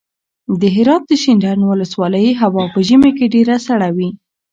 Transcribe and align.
د 0.61 0.61
هرات 0.75 1.03
د 1.07 1.11
شینډنډ 1.21 1.61
ولسوالۍ 1.65 2.27
هوا 2.41 2.63
په 2.73 2.79
ژمي 2.87 3.11
کې 3.17 3.25
ډېره 3.35 3.55
سړه 3.67 3.89
وي. 3.97 4.09